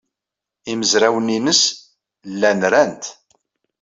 Imezrawen-nnes 0.71 1.61
llan 2.37 2.61
ran-t. 2.71 3.05